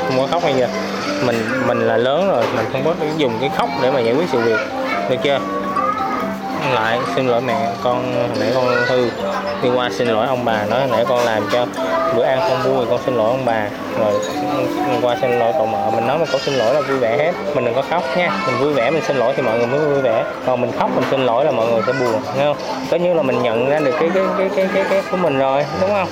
không 0.09 0.19
có 0.19 0.27
khóc 0.27 0.43
bây 0.43 0.55
giờ 0.55 0.67
mình 1.25 1.37
mình 1.67 1.81
là 1.81 1.97
lớn 1.97 2.29
rồi 2.29 2.45
mình 2.57 2.67
không 2.73 2.85
có 2.85 2.95
dùng 3.17 3.33
cái 3.41 3.51
khóc 3.57 3.69
để 3.83 3.91
mà 3.91 4.01
giải 4.01 4.15
quyết 4.15 4.29
sự 4.33 4.39
việc 4.39 4.59
được 5.11 5.17
chưa 5.25 5.62
lại 6.71 6.99
xin 7.17 7.29
lỗi 7.29 7.41
mẹ 7.41 7.69
con 7.83 8.15
hồi 8.15 8.29
nãy 8.41 8.51
con 8.55 8.65
hư 8.87 9.11
đi 9.63 9.69
qua 9.75 9.91
xin 9.91 10.09
lỗi 10.09 10.27
ông 10.27 10.45
bà 10.45 10.65
nói 10.65 10.81
nãy 10.91 11.05
con 11.09 11.25
làm 11.25 11.43
cho 11.53 11.67
bữa 12.17 12.23
ăn 12.23 12.41
không 12.41 12.63
vui 12.63 12.87
con 12.91 13.01
xin 13.07 13.15
lỗi 13.15 13.31
ông 13.31 13.45
bà. 13.45 13.67
Rồi 13.99 14.13
ừ, 14.13 14.99
qua 15.03 15.17
xin 15.21 15.39
lỗi 15.39 15.53
cậu 15.53 15.67
mợ 15.67 15.91
mình 15.95 16.07
nói 16.07 16.19
một 16.19 16.27
câu 16.31 16.41
xin 16.41 16.55
lỗi 16.55 16.75
là 16.75 16.81
vui 16.81 16.99
vẻ 16.99 17.17
hết. 17.19 17.33
Mình 17.55 17.65
đừng 17.65 17.75
có 17.75 17.83
khóc 17.91 18.03
nha 18.17 18.31
mình 18.47 18.59
vui 18.59 18.73
vẻ 18.73 18.91
mình 18.91 19.03
xin 19.07 19.17
lỗi 19.17 19.35
thì 19.37 19.43
mọi 19.43 19.59
người 19.59 19.67
mới 19.67 19.81
vui 19.81 20.01
vẻ. 20.01 20.25
Còn 20.47 20.61
mình 20.61 20.73
khóc 20.79 20.91
mình 20.95 21.05
xin 21.11 21.27
lỗi 21.27 21.45
là 21.45 21.51
mọi 21.51 21.67
người 21.67 21.83
sẽ 21.87 21.93
buồn 21.93 22.23
nghe 22.37 22.45
không? 22.45 22.57
Có 22.91 22.97
như 22.97 23.15
là 23.15 23.23
mình 23.23 23.43
nhận 23.43 23.71
ra 23.71 23.79
được 23.79 23.95
cái 24.01 24.11
cái 24.15 24.25
cái 24.39 24.49
cái 24.57 24.69
cái, 24.75 24.85
cái 24.91 25.03
của 25.11 25.17
mình 25.17 25.39
rồi 25.39 25.65
đúng 25.81 25.91
không? 25.91 26.09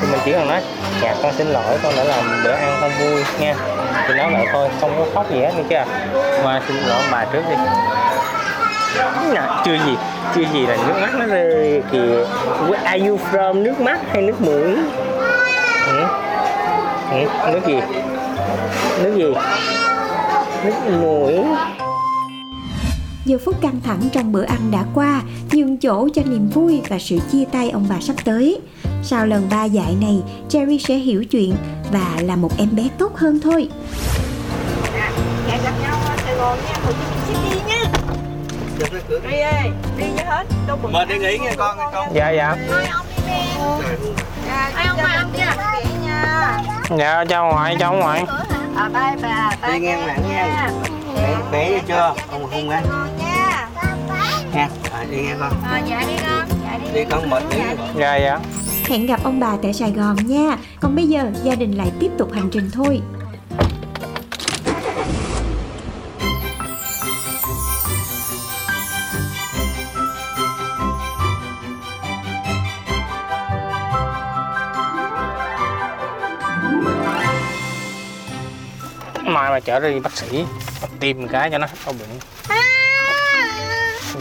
Thì 0.00 0.06
mình 0.10 0.20
chỉ 0.24 0.32
cần 0.32 0.48
nói 0.48 0.60
dạ 1.02 1.14
con 1.22 1.32
xin 1.32 1.46
lỗi 1.46 1.78
con 1.82 1.92
đã 1.96 2.04
làm 2.04 2.42
bữa 2.44 2.52
ăn 2.52 2.76
không 2.80 2.90
vui 3.00 3.24
nha. 3.40 3.54
Thì 4.08 4.14
nói 4.14 4.30
vậy 4.32 4.46
thôi 4.52 4.68
không 4.80 4.90
có 4.98 5.04
khóc 5.14 5.30
gì 5.30 5.40
hết 5.40 5.52
nghe 5.56 5.62
chưa? 5.70 5.84
Qua 6.42 6.60
xin 6.68 6.76
lỗi 6.76 6.96
ông 6.96 7.10
bà 7.12 7.24
trước 7.32 7.42
đi. 7.50 7.56
Nè, 9.34 9.42
chưa 9.64 9.74
gì 9.86 9.96
chưa 10.34 10.44
gì 10.52 10.66
là 10.66 10.76
nước 10.76 10.94
mắt 11.00 11.14
nó 11.18 11.26
rơi 11.26 11.82
kìa 11.92 12.24
Where 12.68 12.84
are 12.84 13.08
you 13.08 13.18
from 13.32 13.62
nước 13.62 13.80
mắt 13.80 14.00
hay 14.12 14.22
nước 14.22 14.40
mũi 14.40 14.76
ừ. 15.86 16.04
ừ, 17.10 17.50
nước 17.52 17.60
gì 17.66 17.80
nước 19.02 19.14
gì 19.16 19.34
nước 20.64 20.98
muối 21.00 21.44
Giờ 23.24 23.38
phút 23.44 23.60
căng 23.60 23.80
thẳng 23.84 24.00
trong 24.12 24.32
bữa 24.32 24.42
ăn 24.42 24.70
đã 24.70 24.84
qua, 24.94 25.22
nhường 25.52 25.76
chỗ 25.76 26.08
cho 26.14 26.22
niềm 26.26 26.48
vui 26.48 26.80
và 26.88 26.98
sự 26.98 27.18
chia 27.32 27.44
tay 27.52 27.70
ông 27.70 27.86
bà 27.90 27.96
sắp 28.00 28.16
tới. 28.24 28.60
Sau 29.02 29.26
lần 29.26 29.48
ba 29.50 29.64
dạy 29.64 29.96
này, 30.00 30.22
Cherry 30.48 30.78
sẽ 30.78 30.94
hiểu 30.94 31.24
chuyện 31.24 31.54
và 31.92 32.16
là 32.22 32.36
một 32.36 32.50
em 32.58 32.68
bé 32.76 32.82
tốt 32.98 33.16
hơn 33.16 33.40
thôi. 33.40 33.68
Hẹn 35.48 35.60
gặp 35.64 35.72
nhau 35.82 35.98
ở 36.06 36.16
Sài 36.24 36.34
Gòn 36.34 36.58
nha, 36.64 36.74
Hồ 36.84 36.92
Chí 36.92 37.34
Minh 37.34 37.42
City 37.42 37.60
nha. 37.68 38.09
Đi 39.30 39.40
ơi, 39.40 39.70
đi 39.98 40.04
với 40.14 40.24
hết. 40.24 40.44
Đâu 40.66 40.78
bực. 40.82 40.88
Mời 40.92 41.06
đi 41.06 41.18
nghỉ 41.18 41.38
nha 41.38 41.50
con 41.56 41.76
nha 41.78 41.84
con. 41.92 42.08
dạ 42.14 42.30
dạ 42.30 42.56
Dạ, 44.46 44.70
Ai 44.74 44.86
ông 44.86 44.96
ba 45.02 45.16
ông 45.22 45.30
kia. 45.36 45.44
nha. 46.06 46.62
dạ 46.98 47.24
cháu 47.28 47.46
ngoại 47.52 47.76
cháu 47.80 47.94
ngoại 47.94 48.24
À, 48.76 48.88
bye 48.88 49.22
bà. 49.22 49.50
bye 49.62 49.72
Đi 49.72 49.86
ngang 49.86 50.00
bà 50.06 50.06
mạng 50.06 50.22
nha. 50.28 50.70
Vậy 51.50 51.80
chưa? 51.88 52.14
Không 52.30 52.50
hung 52.50 52.70
á. 52.70 52.82
Ngon 52.88 53.08
nha. 53.18 53.68
Nha. 54.54 54.68
À, 54.92 55.04
đi 55.10 55.16
nghe 55.16 55.34
con. 55.40 55.52
À, 55.64 55.82
dạ 55.88 56.02
đi 56.08 56.14
con. 56.30 56.48
Dạ 56.64 56.78
đi. 56.84 56.90
Đi 56.94 57.04
con 57.10 57.30
mệt 57.30 57.42
nghỉ. 57.50 57.58
dạ 57.96 58.16
dạ 58.16 58.38
Hẹn 58.88 59.06
gặp 59.06 59.20
ông 59.24 59.40
bà 59.40 59.56
tại 59.62 59.72
Sài 59.72 59.90
Gòn 59.90 60.16
nha. 60.26 60.56
Còn 60.80 60.94
bây 60.96 61.06
giờ, 61.06 61.30
gia 61.42 61.54
đình 61.54 61.72
lại 61.72 61.90
tiếp 62.00 62.10
tục 62.18 62.32
hành 62.34 62.48
trình 62.52 62.70
thôi. 62.74 63.00
Chở 79.64 79.80
đi 79.80 80.00
bác 80.00 80.16
sĩ 80.16 80.44
tìm 81.00 81.28
cái 81.28 81.50
cho 81.50 81.58
nó 81.58 81.66
đau 81.86 81.94
bụng 81.98 82.18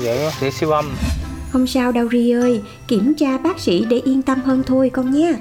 vậy 0.03 0.19
bác 0.25 0.33
sĩ 0.33 0.51
siêu 0.51 0.71
âm 0.71 0.95
Không 1.51 1.67
sao 1.67 1.91
đâu 1.91 2.07
Ri 2.11 2.31
ơi, 2.31 2.61
kiểm 2.87 3.13
tra 3.17 3.37
bác 3.37 3.59
sĩ 3.59 3.85
để 3.89 4.01
yên 4.05 4.21
tâm 4.21 4.41
hơn 4.41 4.63
thôi 4.67 4.89
con 4.93 5.11
nha. 5.11 5.31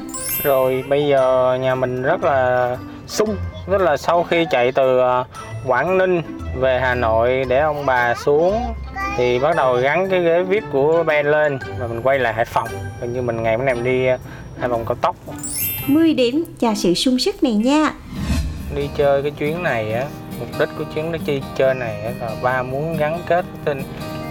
rồi 0.42 0.84
bây 0.88 1.06
giờ 1.06 1.54
nhà 1.60 1.74
mình 1.74 2.02
rất 2.02 2.24
là 2.24 2.76
sung 3.06 3.36
tức 3.70 3.78
là 3.80 3.96
sau 3.96 4.24
khi 4.24 4.44
chạy 4.50 4.72
từ 4.72 4.98
à, 5.00 5.24
Quảng 5.66 5.98
Ninh 5.98 6.22
về 6.60 6.80
Hà 6.80 6.94
Nội 6.94 7.44
để 7.48 7.58
ông 7.60 7.86
bà 7.86 8.14
xuống 8.14 8.54
thì 9.16 9.38
bắt 9.38 9.56
đầu 9.56 9.76
gắn 9.76 10.10
cái 10.10 10.22
ghế 10.22 10.42
vip 10.42 10.62
của 10.72 11.02
Ben 11.06 11.26
lên 11.26 11.58
và 11.78 11.86
mình 11.86 12.00
quay 12.02 12.18
lại 12.18 12.34
Hải 12.34 12.44
Phòng 12.44 12.68
hình 13.00 13.12
như 13.12 13.22
mình 13.22 13.42
ngày 13.42 13.56
hôm 13.56 13.66
nay 13.66 13.74
mình 13.74 13.84
đi 13.84 14.06
à, 14.06 14.18
Hải 14.60 14.68
Phòng 14.68 14.84
cao 14.88 14.94
tốc 15.00 15.16
10 15.86 16.14
điểm 16.14 16.44
cho 16.60 16.74
sự 16.74 16.94
sung 16.94 17.18
sức 17.18 17.42
này 17.42 17.52
nha 17.54 17.92
đi 18.74 18.88
chơi 18.96 19.22
cái 19.22 19.30
chuyến 19.30 19.62
này 19.62 19.92
á 19.92 20.04
mục 20.38 20.48
đích 20.58 20.68
của 20.78 20.84
chuyến 20.94 21.12
đi 21.12 21.42
chơi 21.56 21.74
này 21.74 22.00
á, 22.02 22.10
là 22.20 22.30
ba 22.42 22.62
muốn 22.62 22.96
gắn 22.96 23.22
kết 23.26 23.44
tình 23.64 23.82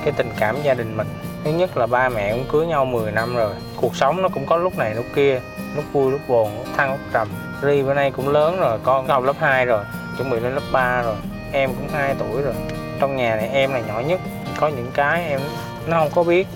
cái 0.04 0.14
tình 0.18 0.30
cảm 0.38 0.56
gia 0.64 0.74
đình 0.74 0.98
mình. 0.98 1.08
Thứ 1.44 1.52
nhất 1.52 1.78
là 1.78 1.88
ba 1.88 2.10
mẹ 2.10 2.32
cũng 2.32 2.46
cưới 2.52 2.68
nhau 2.68 2.86
10 2.86 3.12
năm 3.12 3.36
rồi 3.36 3.56
cuộc 3.82 3.96
sống 3.96 4.22
nó 4.22 4.30
cũng 4.30 4.46
có 4.46 4.58
lúc 4.58 4.78
này 4.78 4.96
lúc 4.96 5.06
kia 5.16 5.42
lúc 5.76 5.86
vui 5.92 6.12
lúc 6.12 6.22
buồn 6.28 6.58
lúc 6.58 6.68
thăng 6.78 6.92
lúc 6.92 7.00
trầm. 7.14 7.28
Ri 7.62 7.84
bữa 7.84 7.94
nay 7.94 8.12
cũng 8.12 8.30
lớn 8.30 8.60
rồi 8.60 8.80
con 8.84 9.08
học 9.08 9.24
lớp 9.24 9.36
2 9.40 9.66
rồi 9.66 9.84
chuẩn 10.18 10.30
bị 10.30 10.40
lên 10.40 10.54
lớp 10.54 10.62
3 10.72 11.02
rồi 11.02 11.16
em 11.52 11.70
cũng 11.70 11.88
2 11.94 12.16
tuổi 12.20 12.42
rồi. 12.42 12.54
Trong 13.00 13.16
nhà 13.16 13.36
này 13.36 13.50
em 13.54 13.74
là 13.74 13.80
nhỏ 13.80 14.00
nhất 14.00 14.20
có 14.60 14.68
những 14.68 14.92
cái 14.94 15.30
em 15.30 15.40
nó 15.88 16.00
không 16.00 16.12
có 16.16 16.24
biết. 16.24 16.48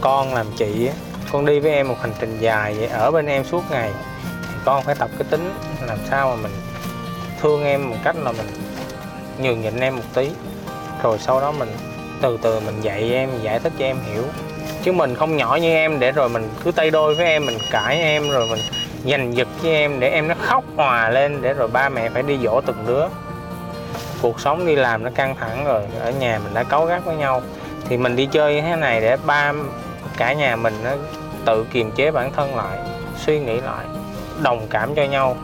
Con 0.00 0.34
làm 0.34 0.46
chị 0.56 0.86
á 0.86 0.94
con 1.32 1.46
đi 1.46 1.60
với 1.60 1.72
em 1.72 1.88
một 1.88 1.96
hành 2.00 2.12
trình 2.20 2.38
dài 2.40 2.74
vậy 2.74 2.86
ở 2.86 3.10
bên 3.10 3.26
em 3.26 3.44
suốt 3.44 3.62
ngày. 3.70 3.90
Con 4.64 4.82
phải 4.82 4.94
tập 4.94 5.10
cái 5.18 5.26
tính 5.30 5.54
làm 5.86 5.98
sao 6.10 6.30
mà 6.30 6.42
mình 6.42 6.52
thương 7.40 7.64
em 7.64 7.90
một 7.90 7.96
cách 8.04 8.16
là 8.16 8.32
mình 8.32 8.46
nhường 9.38 9.60
nhịn 9.60 9.80
em 9.80 9.96
một 9.96 10.02
tí. 10.14 10.30
Rồi 11.02 11.18
sau 11.18 11.40
đó 11.40 11.52
mình 11.52 11.68
từ 12.22 12.38
từ 12.42 12.60
mình 12.60 12.80
dạy 12.80 13.12
em, 13.12 13.30
giải 13.42 13.58
thích 13.58 13.72
cho 13.78 13.84
em 13.84 13.96
hiểu. 14.12 14.22
Chứ 14.82 14.92
mình 14.92 15.14
không 15.14 15.36
nhỏ 15.36 15.58
như 15.62 15.72
em 15.72 16.00
để 16.00 16.12
rồi 16.12 16.28
mình 16.28 16.48
cứ 16.64 16.70
tay 16.70 16.90
đôi 16.90 17.14
với 17.14 17.26
em, 17.26 17.46
mình 17.46 17.58
cãi 17.70 18.00
em, 18.00 18.30
rồi 18.30 18.46
mình 18.50 18.60
giành 19.04 19.36
giật 19.36 19.48
với 19.62 19.72
em 19.72 20.00
để 20.00 20.10
em 20.10 20.28
nó 20.28 20.34
khóc 20.42 20.64
hòa 20.76 21.10
lên 21.10 21.42
để 21.42 21.52
rồi 21.52 21.68
ba 21.68 21.88
mẹ 21.88 22.08
phải 22.08 22.22
đi 22.22 22.38
dỗ 22.44 22.60
từng 22.60 22.84
đứa. 22.86 23.04
Cuộc 24.22 24.40
sống 24.40 24.66
đi 24.66 24.76
làm 24.76 25.04
nó 25.04 25.10
căng 25.14 25.36
thẳng 25.36 25.64
rồi, 25.64 25.82
ở 26.00 26.10
nhà 26.10 26.40
mình 26.44 26.54
đã 26.54 26.62
cáu 26.62 26.86
gắt 26.86 27.04
với 27.04 27.16
nhau. 27.16 27.42
Thì 27.88 27.96
mình 27.96 28.16
đi 28.16 28.26
chơi 28.26 28.54
như 28.54 28.60
thế 28.60 28.76
này 28.76 29.00
để 29.00 29.16
ba 29.26 29.52
cả 30.16 30.32
nhà 30.32 30.56
mình 30.56 30.74
nó 30.84 30.90
tự 31.44 31.64
kiềm 31.72 31.90
chế 31.90 32.10
bản 32.10 32.32
thân 32.32 32.56
lại, 32.56 32.78
suy 33.16 33.40
nghĩ 33.40 33.60
lại, 33.60 33.84
đồng 34.42 34.66
cảm 34.70 34.94
cho 34.94 35.04
nhau, 35.04 35.36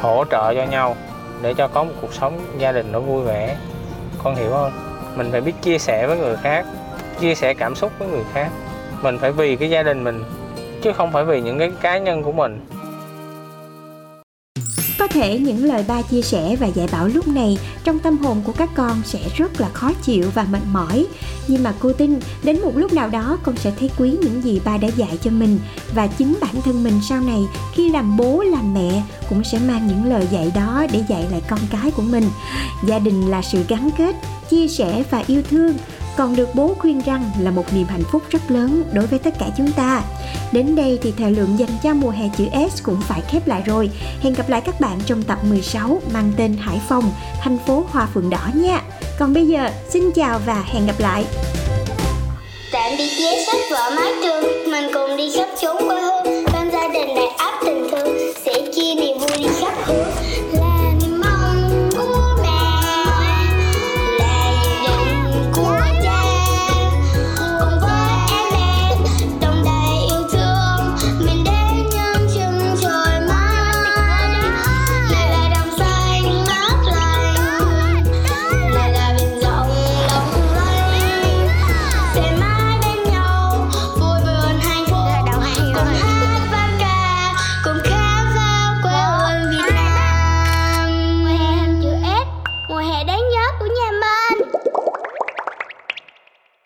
hỗ 0.00 0.24
trợ 0.30 0.54
cho 0.54 0.64
nhau 0.64 0.96
để 1.42 1.54
cho 1.54 1.68
có 1.68 1.84
một 1.84 1.92
cuộc 2.00 2.14
sống 2.14 2.40
gia 2.58 2.72
đình 2.72 2.92
nó 2.92 3.00
vui 3.00 3.24
vẻ. 3.24 3.56
Con 4.24 4.34
hiểu 4.34 4.50
không? 4.50 4.72
Mình 5.16 5.28
phải 5.32 5.40
biết 5.40 5.52
chia 5.62 5.78
sẻ 5.78 6.06
với 6.06 6.18
người 6.18 6.36
khác, 6.36 6.66
chia 7.20 7.34
sẻ 7.34 7.54
cảm 7.54 7.74
xúc 7.74 7.92
với 7.98 8.08
người 8.08 8.24
khác. 8.32 8.48
Mình 9.02 9.18
phải 9.18 9.32
vì 9.32 9.56
cái 9.56 9.70
gia 9.70 9.82
đình 9.82 10.04
mình, 10.04 10.24
chứ 10.82 10.92
không 10.92 11.12
phải 11.12 11.24
vì 11.24 11.40
những 11.40 11.58
cái 11.58 11.72
cá 11.80 11.98
nhân 11.98 12.22
của 12.22 12.32
mình. 12.32 12.60
Có 15.08 15.14
thể 15.14 15.38
những 15.38 15.64
lời 15.64 15.84
ba 15.88 16.02
chia 16.02 16.22
sẻ 16.22 16.56
và 16.60 16.66
dạy 16.66 16.88
bảo 16.92 17.08
lúc 17.08 17.28
này 17.28 17.58
trong 17.84 17.98
tâm 17.98 18.18
hồn 18.18 18.42
của 18.44 18.52
các 18.52 18.70
con 18.74 19.02
sẽ 19.04 19.18
rất 19.36 19.60
là 19.60 19.68
khó 19.68 19.92
chịu 20.02 20.30
và 20.34 20.46
mệt 20.50 20.58
mỏi. 20.72 21.06
Nhưng 21.48 21.62
mà 21.62 21.74
cô 21.78 21.92
tin 21.92 22.18
đến 22.42 22.60
một 22.60 22.76
lúc 22.76 22.92
nào 22.92 23.08
đó 23.08 23.38
con 23.42 23.56
sẽ 23.56 23.72
thấy 23.80 23.90
quý 23.98 24.10
những 24.10 24.42
gì 24.44 24.60
ba 24.64 24.76
đã 24.76 24.88
dạy 24.96 25.18
cho 25.22 25.30
mình 25.30 25.58
và 25.94 26.06
chính 26.06 26.38
bản 26.40 26.54
thân 26.64 26.84
mình 26.84 27.00
sau 27.08 27.20
này 27.20 27.42
khi 27.74 27.90
làm 27.90 28.16
bố 28.16 28.42
làm 28.42 28.74
mẹ 28.74 29.02
cũng 29.28 29.44
sẽ 29.44 29.58
mang 29.58 29.86
những 29.86 30.04
lời 30.04 30.26
dạy 30.30 30.52
đó 30.54 30.86
để 30.92 31.04
dạy 31.08 31.26
lại 31.30 31.42
con 31.48 31.60
cái 31.70 31.90
của 31.90 32.02
mình. 32.02 32.24
Gia 32.86 32.98
đình 32.98 33.30
là 33.30 33.42
sự 33.42 33.64
gắn 33.68 33.90
kết, 33.98 34.16
chia 34.50 34.68
sẻ 34.68 35.02
và 35.10 35.24
yêu 35.26 35.42
thương. 35.50 35.76
Còn 36.18 36.36
được 36.36 36.48
bố 36.54 36.74
khuyên 36.78 37.00
răng 37.06 37.30
là 37.40 37.50
một 37.50 37.74
niềm 37.74 37.86
hạnh 37.86 38.02
phúc 38.12 38.22
rất 38.30 38.50
lớn 38.50 38.84
đối 38.92 39.06
với 39.06 39.18
tất 39.18 39.34
cả 39.38 39.46
chúng 39.56 39.72
ta. 39.72 40.02
Đến 40.52 40.76
đây 40.76 40.98
thì 41.02 41.12
thời 41.18 41.30
lượng 41.30 41.58
dành 41.58 41.70
cho 41.82 41.94
mùa 41.94 42.10
hè 42.10 42.28
chữ 42.38 42.44
S 42.70 42.82
cũng 42.82 43.00
phải 43.00 43.20
khép 43.28 43.46
lại 43.46 43.62
rồi. 43.66 43.90
Hẹn 44.22 44.34
gặp 44.34 44.48
lại 44.48 44.60
các 44.60 44.80
bạn 44.80 44.98
trong 45.06 45.22
tập 45.22 45.38
16 45.48 46.00
mang 46.12 46.32
tên 46.36 46.56
Hải 46.60 46.80
Phòng, 46.88 47.10
thành 47.40 47.58
phố 47.66 47.84
Hoa 47.90 48.06
Phượng 48.14 48.30
Đỏ 48.30 48.48
nha. 48.54 48.82
Còn 49.18 49.34
bây 49.34 49.46
giờ, 49.46 49.70
xin 49.88 50.10
chào 50.14 50.40
và 50.46 50.64
hẹn 50.66 50.86
gặp 50.86 50.94
lại. 50.98 51.24
Tạm 52.72 52.92
biệt 52.98 53.10
vé 53.18 53.44
sách 53.46 53.60
vở 53.70 53.90
mái 53.96 54.12
trường 54.22 54.70
Mình 54.70 54.90
cùng 54.94 55.16
đi 55.16 55.36
khắp 55.36 55.48
chốn 55.60 55.76
quê 55.88 56.00
hương 56.00 56.07